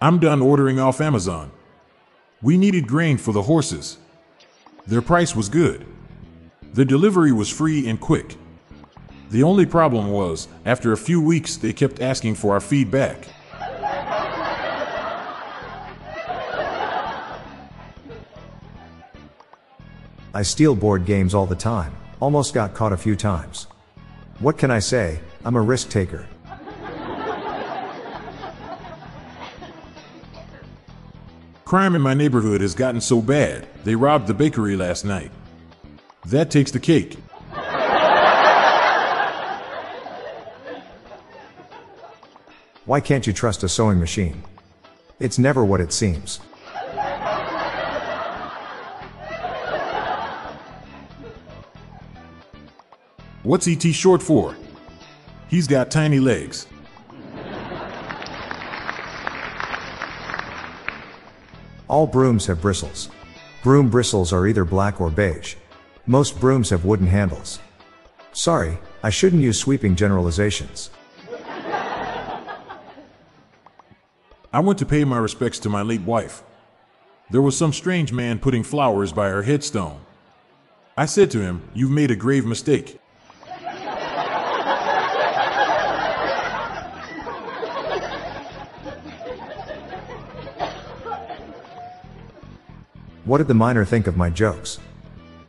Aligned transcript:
I'm 0.00 0.18
done 0.18 0.42
ordering 0.42 0.78
off 0.78 1.00
Amazon. 1.00 1.50
We 2.42 2.58
needed 2.58 2.86
grain 2.86 3.16
for 3.16 3.32
the 3.32 3.42
horses. 3.42 3.96
Their 4.86 5.00
price 5.00 5.34
was 5.34 5.48
good. 5.48 5.86
The 6.74 6.84
delivery 6.84 7.32
was 7.32 7.48
free 7.48 7.88
and 7.88 7.98
quick. 7.98 8.36
The 9.30 9.42
only 9.42 9.64
problem 9.64 10.10
was, 10.10 10.48
after 10.66 10.92
a 10.92 10.98
few 10.98 11.20
weeks, 11.20 11.56
they 11.56 11.72
kept 11.72 12.00
asking 12.00 12.34
for 12.34 12.52
our 12.52 12.60
feedback. 12.60 13.26
I 20.34 20.42
steal 20.42 20.76
board 20.76 21.06
games 21.06 21.34
all 21.34 21.46
the 21.46 21.56
time, 21.56 21.96
almost 22.20 22.52
got 22.52 22.74
caught 22.74 22.92
a 22.92 22.98
few 22.98 23.16
times. 23.16 23.66
What 24.40 24.58
can 24.58 24.70
I 24.70 24.80
say? 24.80 25.20
I'm 25.42 25.56
a 25.56 25.62
risk 25.62 25.88
taker. 25.88 26.28
Crime 31.66 31.96
in 31.96 32.00
my 32.00 32.14
neighborhood 32.14 32.60
has 32.60 32.76
gotten 32.76 33.00
so 33.00 33.20
bad, 33.20 33.66
they 33.82 33.96
robbed 33.96 34.28
the 34.28 34.34
bakery 34.34 34.76
last 34.76 35.04
night. 35.04 35.32
That 36.24 36.48
takes 36.48 36.70
the 36.70 36.78
cake. 36.78 37.16
Why 42.84 43.00
can't 43.00 43.26
you 43.26 43.32
trust 43.32 43.64
a 43.64 43.68
sewing 43.68 43.98
machine? 43.98 44.44
It's 45.18 45.40
never 45.40 45.64
what 45.64 45.80
it 45.80 45.92
seems. 45.92 46.36
What's 53.42 53.66
ET 53.66 53.82
short 53.82 54.22
for? 54.22 54.56
He's 55.48 55.66
got 55.66 55.90
tiny 55.90 56.20
legs. 56.20 56.68
All 61.88 62.06
brooms 62.06 62.46
have 62.46 62.60
bristles. 62.60 63.08
Broom 63.62 63.88
bristles 63.88 64.32
are 64.32 64.46
either 64.46 64.64
black 64.64 65.00
or 65.00 65.10
beige. 65.10 65.54
Most 66.06 66.40
brooms 66.40 66.70
have 66.70 66.84
wooden 66.84 67.06
handles. 67.06 67.60
Sorry, 68.32 68.78
I 69.02 69.10
shouldn't 69.10 69.42
use 69.42 69.58
sweeping 69.58 69.94
generalizations. 69.94 70.90
I 74.52 74.60
went 74.60 74.78
to 74.80 74.86
pay 74.86 75.04
my 75.04 75.18
respects 75.18 75.58
to 75.60 75.68
my 75.68 75.82
late 75.82 76.02
wife. 76.02 76.42
There 77.30 77.42
was 77.42 77.56
some 77.56 77.72
strange 77.72 78.12
man 78.12 78.38
putting 78.38 78.62
flowers 78.62 79.12
by 79.12 79.28
her 79.28 79.42
headstone. 79.42 80.00
I 80.96 81.06
said 81.06 81.30
to 81.32 81.40
him, 81.40 81.68
You've 81.74 81.90
made 81.90 82.10
a 82.10 82.16
grave 82.16 82.46
mistake. 82.46 82.98
What 93.26 93.38
did 93.38 93.48
the 93.48 93.54
miner 93.54 93.84
think 93.84 94.06
of 94.06 94.16
my 94.16 94.30
jokes? 94.30 94.78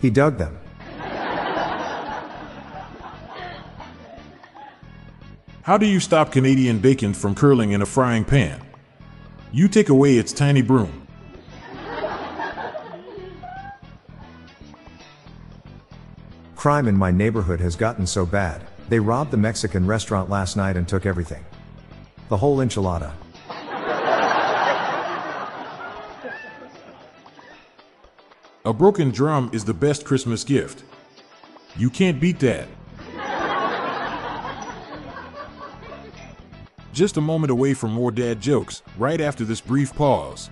He 0.00 0.10
dug 0.10 0.38
them. 0.38 0.58
How 5.62 5.78
do 5.78 5.86
you 5.86 6.00
stop 6.00 6.32
Canadian 6.32 6.80
bacon 6.80 7.14
from 7.14 7.36
curling 7.36 7.70
in 7.70 7.80
a 7.80 7.86
frying 7.86 8.24
pan? 8.24 8.60
You 9.52 9.68
take 9.68 9.88
away 9.88 10.18
its 10.18 10.32
tiny 10.32 10.62
broom. 10.62 11.06
Crime 16.56 16.88
in 16.88 16.98
my 16.98 17.12
neighborhood 17.12 17.60
has 17.60 17.76
gotten 17.76 18.04
so 18.04 18.26
bad, 18.26 18.66
they 18.88 18.98
robbed 18.98 19.30
the 19.30 19.36
Mexican 19.36 19.86
restaurant 19.86 20.28
last 20.28 20.56
night 20.56 20.76
and 20.76 20.88
took 20.88 21.06
everything. 21.06 21.44
The 22.30 22.36
whole 22.36 22.58
enchilada. 22.58 23.12
A 28.66 28.74
broken 28.74 29.10
drum 29.10 29.48
is 29.54 29.64
the 29.64 29.72
best 29.72 30.04
Christmas 30.04 30.44
gift. 30.44 30.84
You 31.76 31.88
can't 31.88 32.20
beat 32.20 32.38
that. 32.40 32.68
Just 36.92 37.16
a 37.16 37.22
moment 37.22 37.50
away 37.50 37.72
from 37.72 37.90
more 37.90 38.10
dad 38.10 38.38
jokes, 38.38 38.82
right 38.98 39.18
after 39.18 39.44
this 39.44 39.62
brief 39.62 39.94
pause. 39.94 40.50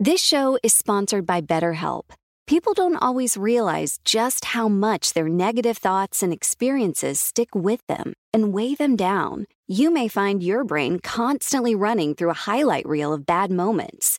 This 0.00 0.20
show 0.20 0.58
is 0.64 0.74
sponsored 0.74 1.26
by 1.26 1.40
BetterHelp. 1.40 2.10
People 2.48 2.74
don't 2.74 2.96
always 2.96 3.36
realize 3.36 4.00
just 4.04 4.46
how 4.46 4.66
much 4.68 5.12
their 5.12 5.28
negative 5.28 5.78
thoughts 5.78 6.24
and 6.24 6.32
experiences 6.32 7.20
stick 7.20 7.54
with 7.54 7.86
them 7.86 8.14
and 8.32 8.52
weigh 8.52 8.74
them 8.74 8.96
down. 8.96 9.46
You 9.68 9.92
may 9.92 10.08
find 10.08 10.42
your 10.42 10.64
brain 10.64 10.98
constantly 10.98 11.76
running 11.76 12.16
through 12.16 12.30
a 12.30 12.44
highlight 12.50 12.88
reel 12.88 13.12
of 13.12 13.26
bad 13.26 13.52
moments. 13.52 14.18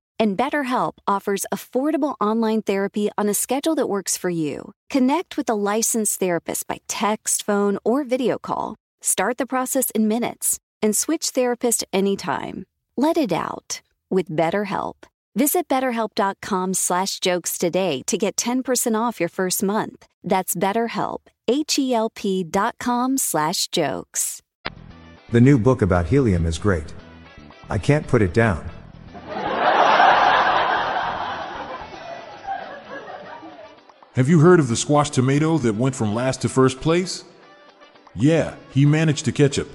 And 0.21 0.37
BetterHelp 0.37 0.99
offers 1.07 1.47
affordable 1.51 2.15
online 2.21 2.61
therapy 2.61 3.09
on 3.17 3.27
a 3.27 3.33
schedule 3.33 3.73
that 3.73 3.87
works 3.87 4.17
for 4.17 4.29
you. 4.29 4.71
Connect 4.87 5.35
with 5.35 5.49
a 5.49 5.55
licensed 5.55 6.19
therapist 6.19 6.67
by 6.67 6.77
text, 6.87 7.41
phone, 7.41 7.79
or 7.83 8.03
video 8.03 8.37
call. 8.37 8.75
Start 9.01 9.39
the 9.39 9.47
process 9.47 9.89
in 9.95 10.07
minutes 10.07 10.59
and 10.79 10.95
switch 10.95 11.31
therapist 11.31 11.83
anytime. 11.91 12.65
Let 12.95 13.17
it 13.17 13.33
out 13.33 13.81
with 14.11 14.29
BetterHelp. 14.29 14.93
Visit 15.35 15.67
betterhelp.com 15.67 16.75
slash 16.75 17.19
jokes 17.19 17.57
today 17.57 18.03
to 18.05 18.15
get 18.15 18.35
10% 18.35 18.95
off 18.95 19.19
your 19.19 19.29
first 19.29 19.63
month. 19.63 20.05
That's 20.23 20.53
BetterHelp, 20.53 21.21
H-E-L-P 21.47 22.43
dot 22.43 22.75
com 22.79 23.17
slash 23.17 23.67
jokes. 23.69 24.39
The 25.31 25.41
new 25.41 25.57
book 25.57 25.81
about 25.81 26.05
helium 26.05 26.45
is 26.45 26.59
great. 26.59 26.93
I 27.71 27.79
can't 27.79 28.05
put 28.05 28.21
it 28.21 28.35
down. 28.35 28.69
Have 34.15 34.27
you 34.27 34.41
heard 34.41 34.59
of 34.59 34.67
the 34.67 34.75
squash 34.75 35.09
tomato 35.09 35.57
that 35.59 35.75
went 35.75 35.95
from 35.95 36.13
last 36.13 36.41
to 36.41 36.49
first 36.49 36.81
place? 36.81 37.23
Yeah, 38.13 38.55
he 38.73 38.85
managed 38.85 39.23
to 39.23 39.31
catch 39.31 39.57
up. 39.57 39.67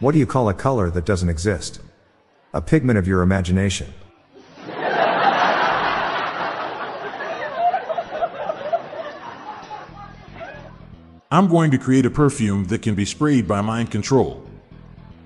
What 0.00 0.12
do 0.12 0.18
you 0.18 0.26
call 0.26 0.50
a 0.50 0.54
color 0.54 0.90
that 0.90 1.06
doesn't 1.06 1.30
exist? 1.30 1.80
A 2.52 2.60
pigment 2.60 2.98
of 2.98 3.08
your 3.08 3.22
imagination. 3.22 3.94
I'm 11.30 11.48
going 11.48 11.70
to 11.70 11.78
create 11.78 12.04
a 12.04 12.10
perfume 12.10 12.66
that 12.66 12.82
can 12.82 12.94
be 12.94 13.06
sprayed 13.06 13.48
by 13.48 13.62
mind 13.62 13.90
control. 13.90 14.44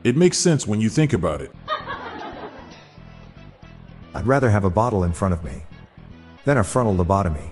It 0.04 0.16
makes 0.16 0.38
sense 0.38 0.64
when 0.64 0.80
you 0.80 0.88
think 0.90 1.12
about 1.12 1.40
it. 1.40 1.50
I'd 4.18 4.26
rather 4.26 4.50
have 4.50 4.64
a 4.64 4.70
bottle 4.70 5.04
in 5.04 5.12
front 5.12 5.32
of 5.32 5.44
me 5.44 5.62
than 6.44 6.58
a 6.58 6.64
frontal 6.64 6.92
lobotomy. 6.92 7.50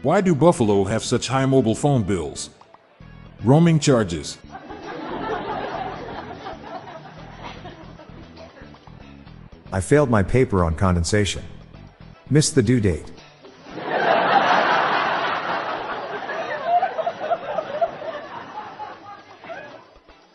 Why 0.00 0.22
do 0.22 0.34
Buffalo 0.34 0.84
have 0.84 1.04
such 1.04 1.28
high 1.28 1.44
mobile 1.44 1.74
phone 1.74 2.04
bills? 2.04 2.48
Roaming 3.44 3.78
charges. 3.78 4.38
I 9.70 9.82
failed 9.82 10.08
my 10.08 10.22
paper 10.22 10.64
on 10.64 10.74
condensation. 10.74 11.44
Missed 12.30 12.54
the 12.54 12.62
due 12.62 12.80
date. 12.80 13.12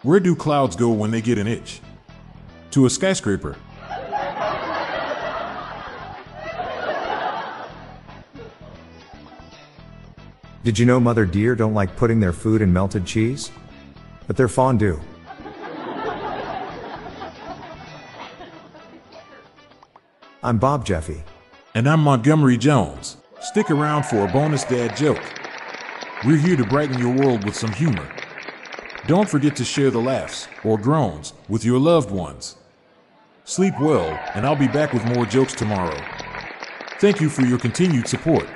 Where 0.05 0.19
do 0.19 0.35
clouds 0.35 0.75
go 0.75 0.91
when 0.91 1.09
they 1.09 1.19
get 1.19 1.39
an 1.39 1.47
itch? 1.47 1.81
To 2.69 2.85
a 2.85 2.89
skyscraper. 2.91 3.55
Did 10.63 10.77
you 10.77 10.85
know 10.85 10.99
mother 10.99 11.25
deer 11.25 11.55
don't 11.55 11.73
like 11.73 11.95
putting 11.95 12.19
their 12.19 12.33
food 12.33 12.61
in 12.61 12.71
melted 12.71 13.07
cheese? 13.07 13.49
But 14.27 14.37
they're 14.37 14.47
fondue. 14.47 14.99
I'm 20.43 20.59
Bob 20.59 20.85
Jeffy. 20.85 21.23
And 21.73 21.89
I'm 21.89 22.01
Montgomery 22.01 22.57
Jones. 22.59 23.17
Stick 23.41 23.71
around 23.71 24.05
for 24.05 24.23
a 24.23 24.31
bonus 24.31 24.65
dad 24.65 24.95
joke. 24.95 25.23
We're 26.23 26.37
here 26.37 26.57
to 26.57 26.63
brighten 26.63 26.99
your 26.99 27.15
world 27.15 27.43
with 27.43 27.55
some 27.55 27.71
humor. 27.71 28.07
Don't 29.07 29.29
forget 29.29 29.55
to 29.57 29.63
share 29.63 29.91
the 29.91 29.99
laughs 29.99 30.47
or 30.63 30.79
groans 30.79 31.33
with 31.47 31.63
your 31.63 31.77
loved 31.79 32.09
ones. 32.09 32.55
Sleep 33.43 33.75
well, 33.79 34.19
and 34.33 34.47
I'll 34.47 34.55
be 34.55 34.67
back 34.67 34.93
with 34.93 35.05
more 35.05 35.27
jokes 35.27 35.53
tomorrow. 35.53 35.95
Thank 36.99 37.21
you 37.21 37.29
for 37.29 37.43
your 37.43 37.59
continued 37.59 38.07
support. 38.07 38.47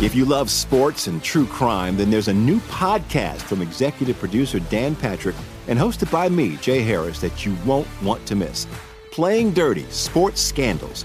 If 0.00 0.16
you 0.16 0.24
love 0.24 0.50
sports 0.50 1.06
and 1.06 1.22
true 1.22 1.46
crime, 1.46 1.96
then 1.96 2.10
there's 2.10 2.28
a 2.28 2.34
new 2.34 2.58
podcast 2.62 3.42
from 3.42 3.62
executive 3.62 4.18
producer 4.18 4.58
Dan 4.58 4.96
Patrick 4.96 5.36
and 5.68 5.78
hosted 5.78 6.10
by 6.10 6.28
me, 6.28 6.56
Jay 6.56 6.80
Harris, 6.80 7.20
that 7.20 7.46
you 7.46 7.56
won't 7.64 7.86
want 8.02 8.26
to 8.26 8.34
miss. 8.34 8.66
Playing 9.12 9.52
Dirty 9.52 9.84
Sports 9.90 10.40
Scandals. 10.40 11.04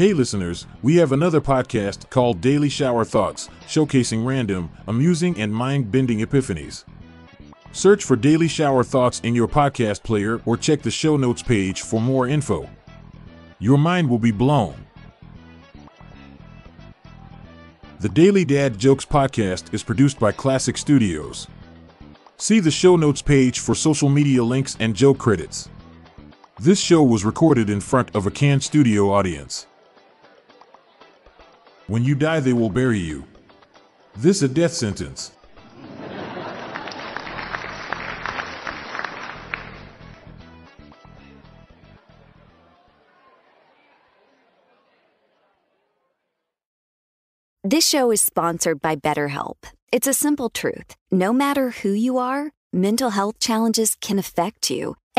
Hey, 0.00 0.14
listeners, 0.14 0.66
we 0.80 0.96
have 0.96 1.12
another 1.12 1.42
podcast 1.42 2.08
called 2.08 2.40
Daily 2.40 2.70
Shower 2.70 3.04
Thoughts, 3.04 3.50
showcasing 3.66 4.24
random, 4.24 4.70
amusing, 4.88 5.38
and 5.38 5.54
mind 5.54 5.92
bending 5.92 6.20
epiphanies. 6.20 6.84
Search 7.72 8.02
for 8.04 8.16
Daily 8.16 8.48
Shower 8.48 8.82
Thoughts 8.82 9.20
in 9.20 9.34
your 9.34 9.46
podcast 9.46 10.02
player 10.02 10.40
or 10.46 10.56
check 10.56 10.80
the 10.80 10.90
show 10.90 11.18
notes 11.18 11.42
page 11.42 11.82
for 11.82 12.00
more 12.00 12.26
info. 12.26 12.66
Your 13.58 13.76
mind 13.76 14.08
will 14.08 14.18
be 14.18 14.30
blown. 14.30 14.86
The 17.98 18.08
Daily 18.08 18.46
Dad 18.46 18.78
Jokes 18.78 19.04
podcast 19.04 19.74
is 19.74 19.82
produced 19.82 20.18
by 20.18 20.32
Classic 20.32 20.78
Studios. 20.78 21.46
See 22.38 22.58
the 22.58 22.70
show 22.70 22.96
notes 22.96 23.20
page 23.20 23.58
for 23.58 23.74
social 23.74 24.08
media 24.08 24.42
links 24.42 24.78
and 24.80 24.96
joke 24.96 25.18
credits. 25.18 25.68
This 26.58 26.80
show 26.80 27.02
was 27.02 27.22
recorded 27.22 27.68
in 27.68 27.82
front 27.82 28.16
of 28.16 28.26
a 28.26 28.30
canned 28.30 28.62
studio 28.62 29.12
audience. 29.12 29.66
When 31.90 32.04
you 32.04 32.14
die, 32.14 32.38
they 32.38 32.52
will 32.52 32.70
bury 32.70 33.00
you. 33.00 33.24
This 34.16 34.42
a 34.42 34.48
death 34.48 34.72
sentence. 34.72 35.32
This 47.64 47.84
show 47.84 48.12
is 48.12 48.20
sponsored 48.20 48.80
by 48.80 48.94
BetterHelp. 48.94 49.56
It's 49.90 50.06
a 50.06 50.14
simple 50.14 50.48
truth. 50.48 50.94
No 51.10 51.32
matter 51.32 51.70
who 51.70 51.90
you 51.90 52.18
are, 52.18 52.52
mental 52.72 53.10
health 53.10 53.40
challenges 53.40 53.96
can 54.00 54.20
affect 54.20 54.70
you, 54.70 54.94